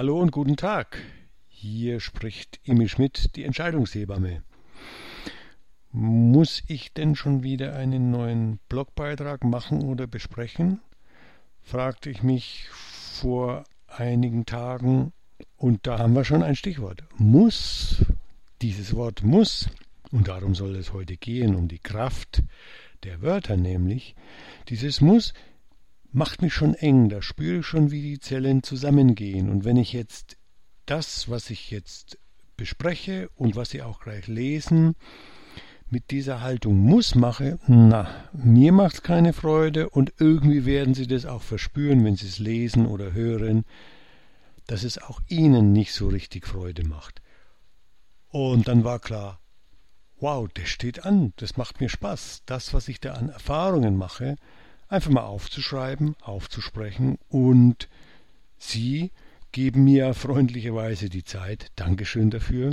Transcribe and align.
Hallo 0.00 0.18
und 0.18 0.32
guten 0.32 0.56
Tag. 0.56 0.96
Hier 1.46 2.00
spricht 2.00 2.58
Emil 2.64 2.88
Schmidt, 2.88 3.36
die 3.36 3.44
Entscheidungshebamme. 3.44 4.42
Muss 5.92 6.62
ich 6.68 6.94
denn 6.94 7.14
schon 7.14 7.42
wieder 7.42 7.76
einen 7.76 8.10
neuen 8.10 8.60
Blogbeitrag 8.70 9.44
machen 9.44 9.82
oder 9.82 10.06
besprechen? 10.06 10.80
fragte 11.60 12.08
ich 12.08 12.22
mich 12.22 12.70
vor 12.70 13.64
einigen 13.88 14.46
Tagen 14.46 15.12
und 15.58 15.86
da 15.86 15.98
haben 15.98 16.14
wir 16.14 16.24
schon 16.24 16.42
ein 16.42 16.56
Stichwort. 16.56 17.04
Muss. 17.18 18.02
Dieses 18.62 18.96
Wort 18.96 19.22
muss, 19.22 19.68
und 20.12 20.28
darum 20.28 20.54
soll 20.54 20.76
es 20.76 20.94
heute 20.94 21.18
gehen, 21.18 21.54
um 21.54 21.68
die 21.68 21.78
Kraft 21.78 22.42
der 23.04 23.20
Wörter 23.20 23.58
nämlich, 23.58 24.14
dieses 24.70 25.02
muss 25.02 25.34
macht 26.12 26.42
mich 26.42 26.54
schon 26.54 26.74
eng, 26.74 27.08
da 27.08 27.22
spüre 27.22 27.60
ich 27.60 27.66
schon, 27.66 27.90
wie 27.90 28.02
die 28.02 28.20
Zellen 28.20 28.62
zusammengehen. 28.62 29.48
Und 29.48 29.64
wenn 29.64 29.76
ich 29.76 29.92
jetzt 29.92 30.36
das, 30.86 31.28
was 31.28 31.50
ich 31.50 31.70
jetzt 31.70 32.18
bespreche 32.56 33.28
und 33.36 33.56
was 33.56 33.70
Sie 33.70 33.82
auch 33.82 34.00
gleich 34.00 34.26
lesen, 34.26 34.96
mit 35.88 36.10
dieser 36.10 36.40
Haltung 36.40 36.78
muss 36.78 37.14
mache, 37.14 37.58
na, 37.66 38.08
mir 38.32 38.72
macht 38.72 38.94
es 38.94 39.02
keine 39.02 39.32
Freude 39.32 39.90
und 39.90 40.12
irgendwie 40.18 40.64
werden 40.64 40.94
Sie 40.94 41.06
das 41.06 41.26
auch 41.26 41.42
verspüren, 41.42 42.04
wenn 42.04 42.16
Sie 42.16 42.26
es 42.26 42.38
lesen 42.38 42.86
oder 42.86 43.12
hören, 43.12 43.64
dass 44.66 44.84
es 44.84 44.98
auch 44.98 45.20
Ihnen 45.26 45.72
nicht 45.72 45.92
so 45.92 46.08
richtig 46.08 46.46
Freude 46.46 46.86
macht. 46.86 47.22
Und 48.28 48.68
dann 48.68 48.84
war 48.84 49.00
klar, 49.00 49.40
wow, 50.20 50.48
das 50.52 50.68
steht 50.68 51.04
an, 51.04 51.32
das 51.36 51.56
macht 51.56 51.80
mir 51.80 51.88
Spaß. 51.88 52.42
Das, 52.46 52.72
was 52.72 52.86
ich 52.88 53.00
da 53.00 53.14
an 53.14 53.30
Erfahrungen 53.30 53.96
mache, 53.96 54.36
einfach 54.90 55.10
mal 55.10 55.22
aufzuschreiben, 55.22 56.16
aufzusprechen 56.20 57.18
und 57.28 57.88
Sie 58.58 59.10
geben 59.52 59.84
mir 59.84 60.12
freundlicherweise 60.12 61.08
die 61.08 61.24
Zeit, 61.24 61.72
Dankeschön 61.76 62.30
dafür, 62.30 62.72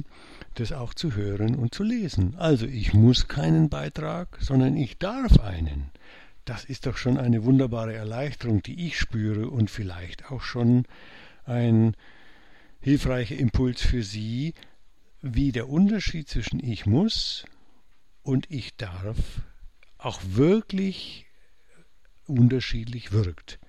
das 0.56 0.73
auch 0.73 0.94
zu 0.94 1.16
hören 1.16 1.56
und 1.56 1.73
zu 1.73 1.83
lesen. 1.83 2.36
Also 2.36 2.66
ich 2.66 2.94
muss 2.94 3.28
keinen 3.28 3.69
Beitrag, 3.69 4.38
sondern 4.41 4.75
ich 4.75 4.97
darf 4.97 5.39
einen. 5.39 5.91
Das 6.44 6.66
ist 6.66 6.86
doch 6.86 6.97
schon 6.97 7.17
eine 7.17 7.45
wunderbare 7.45 7.94
Erleichterung, 7.94 8.61
die 8.61 8.86
ich 8.88 8.97
spüre 9.00 9.50
und 9.50 9.69
vielleicht 9.69 10.30
auch 10.31 10.41
schon 10.41 10.86
ein 11.45 11.95
hilfreicher 12.80 13.38
Impuls 13.38 13.81
für 13.81 14.03
Sie, 14.03 14.53
wie 15.22 15.52
der 15.52 15.69
Unterschied 15.69 16.28
zwischen 16.28 16.59
ich 16.63 16.86
muss 16.86 17.45
und 18.23 18.50
ich 18.52 18.75
darf 18.75 19.17
auch 19.97 20.19
wirklich 20.23 21.27
unterschiedlich 22.28 23.11
wirkt. 23.11 23.59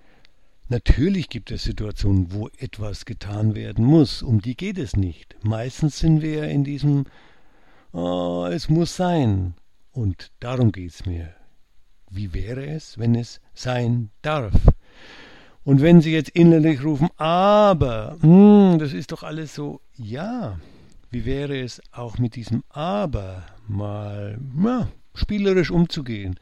Natürlich 0.69 1.28
gibt 1.28 1.51
es 1.51 1.62
Situationen, 1.62 2.33
wo 2.33 2.48
etwas 2.59 3.06
getan 3.06 3.55
werden 3.55 3.84
muss, 3.84 4.23
um 4.23 4.42
die 4.42 4.56
geht 4.56 4.78
es 4.78 4.97
nicht. 4.97 5.37
Meistens 5.42 5.98
sind 5.98 6.20
wir 6.20 6.45
in 6.45 6.65
diesem 6.65 7.06
oh, 7.92 8.47
es 8.50 8.69
muss 8.69 8.97
sein. 8.97 9.55
Und 9.92 10.31
darum 10.41 10.73
geht 10.73 10.91
es 10.91 11.06
mir. 11.06 11.34
Wie 12.11 12.33
wäre 12.33 12.67
es, 12.67 12.98
wenn 12.98 13.15
es 13.15 13.41
sein 13.55 14.11
darf? 14.23 14.55
Und 15.65 15.83
wenn 15.83 16.00
Sie 16.00 16.12
jetzt 16.12 16.31
innerlich 16.31 16.83
rufen, 16.83 17.09
aber, 17.17 18.17
hm, 18.20 18.78
das 18.78 18.93
ist 18.93 19.12
doch 19.12 19.22
alles 19.22 19.55
so, 19.55 19.81
ja, 19.97 20.59
wie 21.11 21.25
wäre 21.25 21.61
es 21.61 21.83
auch 21.93 22.19
mit 22.19 22.37
diesem 22.37 22.62
aber 22.70 23.45
mal 23.67 24.39
ja, 24.62 24.89
spielerisch 25.15 25.70
umzugehen? 25.70 26.39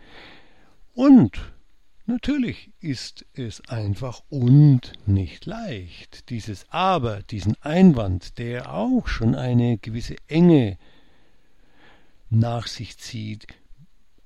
Und 0.94 1.52
Natürlich 2.08 2.70
ist 2.80 3.26
es 3.32 3.68
einfach 3.68 4.22
und 4.28 4.92
nicht 5.06 5.44
leicht. 5.44 6.30
Dieses 6.30 6.64
Aber, 6.68 7.22
diesen 7.24 7.56
Einwand, 7.62 8.38
der 8.38 8.72
auch 8.72 9.08
schon 9.08 9.34
eine 9.34 9.78
gewisse 9.78 10.14
Enge 10.28 10.78
nach 12.30 12.68
sich 12.68 12.96
zieht, 12.98 13.48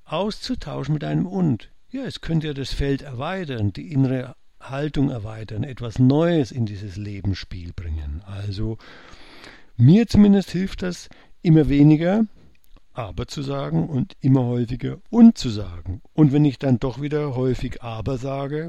auszutauschen 0.05 0.93
mit 0.93 1.03
einem 1.03 1.25
und. 1.25 1.71
Ja, 1.89 2.03
es 2.03 2.21
könnte 2.21 2.47
ja 2.47 2.53
das 2.53 2.71
Feld 2.71 3.01
erweitern, 3.01 3.73
die 3.73 3.91
innere 3.91 4.35
Haltung 4.59 5.09
erweitern, 5.09 5.63
etwas 5.63 5.97
Neues 5.97 6.51
in 6.51 6.67
dieses 6.67 6.97
Lebensspiel 6.97 7.73
bringen. 7.73 8.21
Also 8.27 8.77
mir 9.75 10.07
zumindest 10.07 10.51
hilft 10.51 10.83
das 10.83 11.09
immer 11.41 11.67
weniger, 11.67 12.25
aber 12.93 13.27
zu 13.27 13.41
sagen 13.41 13.87
und 13.87 14.15
immer 14.19 14.43
häufiger 14.45 14.97
und 15.09 15.37
zu 15.37 15.49
sagen. 15.49 16.01
Und 16.13 16.33
wenn 16.33 16.45
ich 16.45 16.59
dann 16.59 16.79
doch 16.79 17.01
wieder 17.01 17.35
häufig 17.35 17.81
aber 17.81 18.17
sage, 18.17 18.67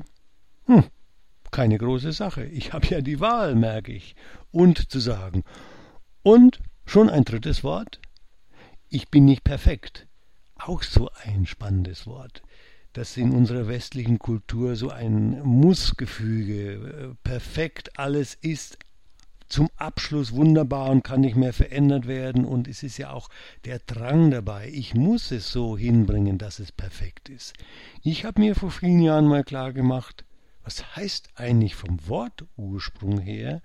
hm, 0.66 0.84
keine 1.52 1.78
große 1.78 2.12
Sache. 2.12 2.44
Ich 2.46 2.72
habe 2.72 2.86
ja 2.88 3.00
die 3.00 3.20
Wahl, 3.20 3.54
merke 3.54 3.92
ich. 3.92 4.16
Und 4.50 4.90
zu 4.90 4.98
sagen. 4.98 5.44
Und 6.22 6.60
schon 6.86 7.10
ein 7.10 7.24
drittes 7.24 7.62
Wort. 7.62 8.00
Ich 8.88 9.08
bin 9.10 9.24
nicht 9.24 9.44
perfekt. 9.44 10.06
Auch 10.56 10.82
so 10.82 11.10
ein 11.24 11.46
spannendes 11.46 12.06
Wort. 12.06 12.42
Das 12.92 13.16
in 13.16 13.32
unserer 13.32 13.68
westlichen 13.68 14.18
Kultur 14.18 14.76
so 14.76 14.90
ein 14.90 15.40
Mussgefüge, 15.42 16.72
äh, 16.72 17.14
perfekt 17.22 17.98
alles 17.98 18.34
ist 18.34 18.78
zum 19.52 19.68
Abschluss 19.76 20.32
wunderbar 20.32 20.88
und 20.88 21.04
kann 21.04 21.20
nicht 21.20 21.36
mehr 21.36 21.52
verändert 21.52 22.06
werden. 22.06 22.46
Und 22.46 22.66
es 22.66 22.82
ist 22.82 22.96
ja 22.96 23.10
auch 23.10 23.28
der 23.66 23.80
Drang 23.80 24.30
dabei. 24.30 24.70
Ich 24.72 24.94
muss 24.94 25.30
es 25.30 25.52
so 25.52 25.76
hinbringen, 25.76 26.38
dass 26.38 26.58
es 26.58 26.72
perfekt 26.72 27.28
ist. 27.28 27.52
Ich 28.02 28.24
habe 28.24 28.40
mir 28.40 28.54
vor 28.54 28.70
vielen 28.70 29.00
Jahren 29.00 29.26
mal 29.26 29.44
klar 29.44 29.74
gemacht, 29.74 30.24
was 30.64 30.96
heißt 30.96 31.28
eigentlich 31.34 31.74
vom 31.74 32.08
Wortursprung 32.08 33.18
her 33.18 33.60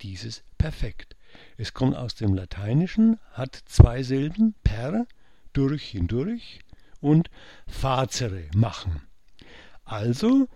dieses 0.00 0.42
perfekt? 0.56 1.16
Es 1.58 1.74
kommt 1.74 1.96
aus 1.96 2.14
dem 2.14 2.32
Lateinischen, 2.32 3.18
hat 3.32 3.60
zwei 3.66 4.02
Silben, 4.02 4.54
per, 4.64 5.06
durch, 5.52 5.84
hindurch 5.84 6.60
und 7.00 7.28
facere, 7.66 8.44
machen. 8.54 9.02
Also 9.84 10.48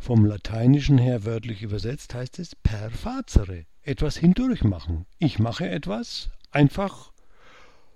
vom 0.00 0.24
Lateinischen 0.24 0.96
her 0.98 1.24
wörtlich 1.24 1.62
übersetzt 1.62 2.14
heißt 2.14 2.38
es 2.38 2.56
per 2.56 2.90
facere, 2.90 3.66
etwas 3.82 4.16
hindurch 4.16 4.64
machen. 4.64 5.04
Ich 5.18 5.38
mache 5.38 5.68
etwas, 5.68 6.30
einfach 6.50 7.12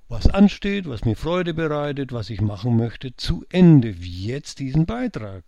was 0.09 0.29
ansteht, 0.29 0.87
was 0.87 1.07
mir 1.07 1.17
Freude 1.17 1.55
bereitet, 1.55 2.13
was 2.13 2.29
ich 2.29 2.43
machen 2.43 2.77
möchte, 2.77 3.17
zu 3.17 3.45
Ende, 3.49 4.03
wie 4.03 4.27
jetzt 4.27 4.59
diesen 4.59 4.85
Beitrag 4.85 5.45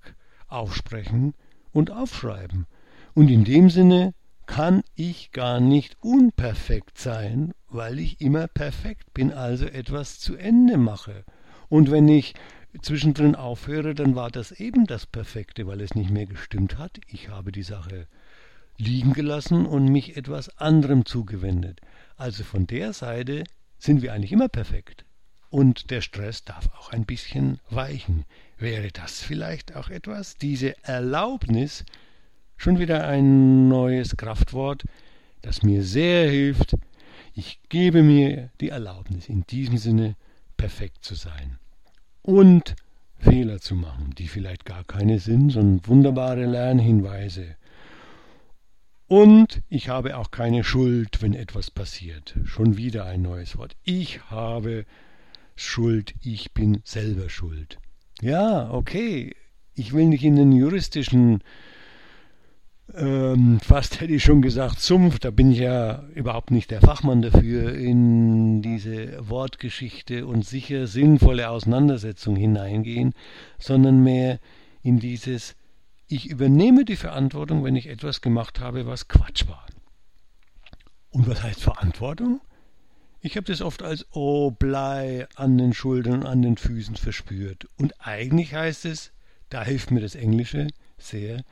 aufsprechen 0.49 1.34
und 1.72 1.91
aufschreiben. 1.91 2.67
Und 3.15 3.28
in 3.28 3.44
dem 3.44 3.69
Sinne 3.69 4.15
kann 4.47 4.83
ich 4.94 5.33
gar 5.33 5.61
nicht 5.61 5.99
unperfekt 6.00 6.99
sein, 6.99 7.53
weil 7.69 7.99
ich 7.99 8.21
immer 8.21 8.49
perfekt 8.49 9.12
bin, 9.12 9.33
also 9.33 9.67
etwas 9.67 10.21
zu 10.21 10.37
Ende 10.37 10.78
mache. 10.78 11.25
Und 11.69 11.91
wenn 11.91 12.09
ich 12.09 12.34
zwischendrin 12.82 13.34
aufhöre, 13.34 13.94
dann 13.94 14.14
war 14.14 14.31
das 14.31 14.53
eben 14.53 14.87
das 14.87 15.06
Perfekte, 15.06 15.66
weil 15.66 15.81
es 15.81 15.94
nicht 15.94 16.10
mehr 16.10 16.26
gestimmt 16.26 16.78
hat. 16.78 16.98
Ich 17.06 17.28
habe 17.28 17.53
die 17.53 17.62
Sache 17.62 18.06
liegen 18.78 19.12
gelassen 19.12 19.66
und 19.66 19.87
mich 19.87 20.16
etwas 20.16 20.56
anderem 20.59 21.04
zugewendet. 21.04 21.81
Also 22.16 22.44
von 22.44 22.66
der 22.66 22.92
Seite 22.92 23.44
sind 23.78 24.03
wir 24.03 24.12
eigentlich 24.12 24.32
immer 24.32 24.48
perfekt. 24.48 25.04
Und 25.50 25.91
der 25.91 26.00
Stress 26.00 26.44
darf 26.44 26.69
auch 26.75 26.91
ein 26.91 27.04
bisschen 27.06 27.60
weichen. 27.70 28.25
Wäre 28.59 28.88
das 28.88 29.22
vielleicht 29.22 29.76
auch 29.76 29.91
etwas? 29.91 30.37
Diese 30.37 30.75
Erlaubnis, 30.84 31.84
schon 32.56 32.78
wieder 32.78 33.06
ein 33.06 33.69
neues 33.69 34.16
Kraftwort, 34.16 34.84
das 35.43 35.62
mir 35.62 35.82
sehr 35.82 36.28
hilft. 36.28 36.76
Ich 37.34 37.60
gebe 37.69 38.03
mir 38.03 38.50
die 38.60 38.70
Erlaubnis, 38.70 39.28
in 39.28 39.47
diesem 39.47 39.78
Sinne 39.78 40.16
perfekt 40.56 41.04
zu 41.04 41.14
sein. 41.14 41.58
Und 42.26 42.76
Fehler 43.19 43.60
zu 43.60 43.75
machen, 43.75 44.14
die 44.19 44.28
vielleicht 44.28 44.64
gar 44.64 44.84
keine 44.84 45.19
sind, 45.20 45.50
sondern 45.50 45.87
wunderbare 45.87 46.44
Lernhinweise 46.44 47.56
und 49.09 49.62
ich 49.69 49.88
habe 49.88 50.17
auch 50.17 50.32
keine 50.32 50.64
Schuld, 50.64 51.23
wenn 51.23 51.34
etwas 51.34 51.70
passiert. 51.70 52.34
Schon 52.44 52.76
wieder 52.76 53.05
ein 53.05 53.23
neues 53.23 53.56
Wort. 53.56 53.76
Ich 53.84 54.31
habe 54.31 54.84
Schuld, 55.55 56.14
ich 56.23 56.52
bin 56.52 56.81
selber 56.84 57.31
schuld. 57.31 57.78
Ja, 58.20 58.70
okay. 58.70 59.34
Ich 59.75 59.93
will 59.93 60.06
nicht 60.06 60.25
in 60.25 60.34
den 60.34 60.50
juristischen, 60.50 61.44
ähm, 62.94 63.61
fast 63.61 64.00
hätte 64.00 64.15
ich 64.15 64.23
schon 64.23 64.43
gesagt, 64.43 64.81
Sumpf, 64.81 65.19
da 65.19 65.31
bin 65.31 65.50
ich 65.50 65.59
ja 65.59 66.05
überhaupt 66.15 66.50
nicht 66.50 66.71
der 66.71 66.81
Fachmann 66.81 67.23
dafür, 67.23 67.75
in 67.75 68.62
diese 68.62 69.29
Wortgeschichte 69.29 70.27
und 70.27 70.47
sicher 70.47 70.87
sinnvolle 70.87 71.50
Auseinandersetzung 71.50 72.37
hineingehen, 72.37 73.15
sondern 73.59 74.03
mehr 74.03 74.38
in 74.83 74.99
dieses 74.99 75.56
ich 76.09 76.27
übernehme 76.27 76.85
die 76.85 76.97
Verantwortung, 76.97 77.65
wenn 77.65 77.77
ich 77.77 77.88
etwas 77.88 78.21
gemacht 78.21 78.61
habe, 78.61 78.87
was 78.87 79.09
Quatsch 79.09 79.49
war. 79.49 79.67
Und 81.11 81.27
was 81.27 81.43
heißt 81.43 81.62
Verantwortung? 81.62 82.41
Ich 83.21 83.37
habe 83.37 83.47
das 83.47 83.61
oft 83.61 83.82
als 83.82 84.06
Oh 84.12 84.53
Blei 84.53 85.27
an 85.35 85.59
den 85.59 85.73
Schultern 85.73 86.21
und 86.21 86.27
an 86.27 86.43
den 86.43 86.56
Füßen 86.56 86.94
verspürt. 86.94 87.67
Und 87.77 87.94
eigentlich 87.99 88.55
heißt 88.55 88.85
es, 88.85 89.12
da 89.49 89.65
hilft 89.65 89.91
mir 89.91 90.00
das 90.00 90.15
Englische 90.15 90.69
sehr, 90.99 91.43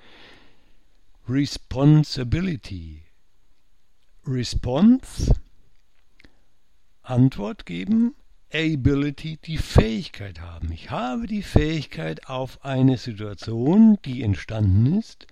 Responsibility. 1.26 3.02
Response, 4.26 5.34
Antwort 7.02 7.64
geben, 7.64 8.14
Ability, 8.52 9.38
die 9.38 9.56
Fähigkeit 9.56 10.42
haben. 10.42 10.70
Ich 10.70 10.90
habe 10.90 11.26
die 11.26 11.42
Fähigkeit, 11.42 12.28
auf 12.28 12.62
eine 12.62 12.98
Situation, 12.98 13.98
die 14.04 14.22
entstanden 14.22 14.98
ist, 14.98 15.26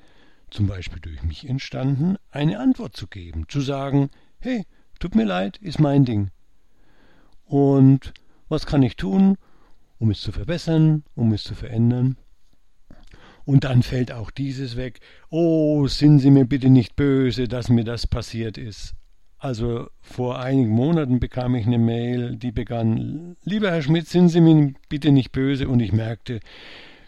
zum 0.50 0.66
Beispiel 0.66 1.00
durch 1.00 1.22
mich 1.24 1.46
entstanden, 1.46 2.16
eine 2.30 2.58
Antwort 2.58 2.96
zu 2.96 3.06
geben. 3.06 3.44
Zu 3.48 3.60
sagen, 3.60 4.08
hey, 4.40 4.64
tut 4.98 5.14
mir 5.14 5.24
leid, 5.24 5.58
ist 5.58 5.78
mein 5.78 6.06
Ding. 6.06 6.30
Und 7.44 8.14
was 8.48 8.64
kann 8.64 8.82
ich 8.82 8.96
tun, 8.96 9.36
um 9.98 10.10
es 10.10 10.22
zu 10.22 10.32
verbessern, 10.32 11.04
um 11.14 11.34
es 11.34 11.44
zu 11.44 11.54
verändern? 11.54 12.16
Und 13.44 13.64
dann 13.64 13.82
fällt 13.82 14.12
auch 14.12 14.30
dieses 14.30 14.76
weg. 14.76 15.00
Oh, 15.30 15.86
sind 15.86 16.20
Sie 16.20 16.30
mir 16.30 16.44
bitte 16.44 16.70
nicht 16.70 16.96
böse, 16.96 17.48
dass 17.48 17.68
mir 17.68 17.84
das 17.84 18.06
passiert 18.06 18.58
ist. 18.58 18.94
Also 19.38 19.88
vor 20.00 20.38
einigen 20.38 20.70
Monaten 20.70 21.18
bekam 21.18 21.56
ich 21.56 21.66
eine 21.66 21.78
Mail, 21.78 22.36
die 22.36 22.52
begann, 22.52 23.36
lieber 23.42 23.72
Herr 23.72 23.82
Schmidt, 23.82 24.06
sind 24.06 24.28
Sie 24.28 24.40
mir 24.40 24.72
bitte 24.88 25.10
nicht 25.10 25.32
böse. 25.32 25.68
Und 25.68 25.80
ich 25.80 25.92
merkte, 25.92 26.38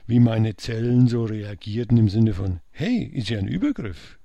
wie 0.06 0.18
meine 0.18 0.56
Zellen 0.56 1.06
so 1.06 1.24
reagierten 1.24 1.96
im 1.96 2.08
Sinne 2.08 2.34
von, 2.34 2.60
hey, 2.70 3.04
ist 3.04 3.28
ja 3.28 3.38
ein 3.38 3.48
Übergriff. 3.48 4.18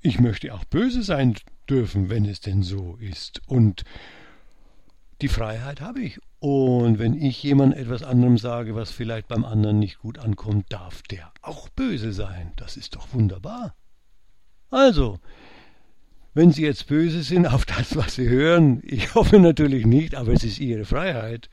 Ich 0.00 0.20
möchte 0.20 0.52
auch 0.52 0.64
böse 0.64 1.02
sein 1.02 1.36
dürfen, 1.68 2.10
wenn 2.10 2.24
es 2.24 2.40
denn 2.40 2.62
so 2.62 2.96
ist. 3.00 3.40
Und 3.46 3.84
die 5.22 5.28
Freiheit 5.28 5.80
habe 5.80 6.00
ich. 6.00 6.18
Und 6.40 7.00
wenn 7.00 7.14
ich 7.14 7.42
jemand 7.42 7.76
etwas 7.76 8.04
anderem 8.04 8.38
sage, 8.38 8.76
was 8.76 8.92
vielleicht 8.92 9.26
beim 9.26 9.44
anderen 9.44 9.78
nicht 9.80 9.98
gut 9.98 10.18
ankommt, 10.18 10.66
darf 10.68 11.02
der 11.02 11.32
auch 11.42 11.68
böse 11.70 12.12
sein. 12.12 12.52
Das 12.56 12.76
ist 12.76 12.94
doch 12.94 13.12
wunderbar. 13.12 13.74
Also, 14.70 15.18
wenn 16.34 16.52
Sie 16.52 16.62
jetzt 16.62 16.86
böse 16.86 17.22
sind 17.22 17.46
auf 17.46 17.66
das, 17.66 17.96
was 17.96 18.14
Sie 18.14 18.28
hören, 18.28 18.80
ich 18.84 19.14
hoffe 19.16 19.40
natürlich 19.40 19.84
nicht, 19.84 20.14
aber 20.14 20.32
es 20.32 20.44
ist 20.44 20.60
Ihre 20.60 20.84
Freiheit. 20.84 21.50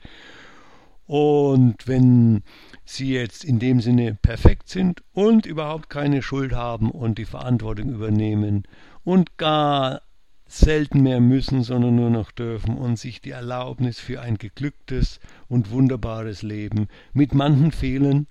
Und 1.06 1.86
wenn 1.86 2.42
Sie 2.84 3.12
jetzt 3.12 3.44
in 3.44 3.58
dem 3.58 3.80
Sinne 3.80 4.14
perfekt 4.14 4.68
sind 4.68 5.02
und 5.12 5.46
überhaupt 5.46 5.90
keine 5.90 6.22
Schuld 6.22 6.52
haben 6.52 6.90
und 6.90 7.18
die 7.18 7.24
Verantwortung 7.24 7.88
übernehmen 7.88 8.64
und 9.02 9.36
gar 9.36 10.02
selten 10.46 11.02
mehr 11.02 11.20
müssen, 11.20 11.62
sondern 11.62 11.96
nur 11.96 12.10
noch 12.10 12.30
dürfen 12.30 12.76
und 12.76 12.98
sich 12.98 13.20
die 13.20 13.30
Erlaubnis 13.30 13.98
für 13.98 14.20
ein 14.20 14.38
geglücktes 14.38 15.20
und 15.48 15.70
wunderbares 15.70 16.42
Leben 16.42 16.88
mit 17.12 17.34
manchen 17.34 17.72
Fehlern, 17.72 18.26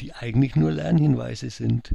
die 0.00 0.12
eigentlich 0.12 0.56
nur 0.56 0.72
Lernhinweise 0.72 1.50
sind. 1.50 1.94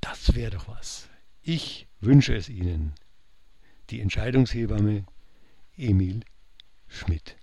Das 0.00 0.34
wäre 0.34 0.50
doch 0.50 0.68
was. 0.68 1.08
Ich 1.42 1.86
wünsche 2.00 2.34
es 2.34 2.48
Ihnen. 2.48 2.92
Die 3.90 4.00
Entscheidungshebamme 4.00 5.04
Emil 5.76 6.20
Schmidt 6.88 7.36